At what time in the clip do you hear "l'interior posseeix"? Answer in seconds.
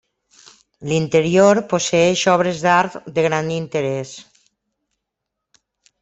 0.91-2.23